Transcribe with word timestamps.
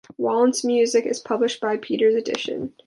Wallen's 0.17 0.63
music 0.63 1.05
is 1.05 1.19
published 1.19 1.61
by 1.61 1.77
Peters 1.77 2.15
Edition. 2.15 2.73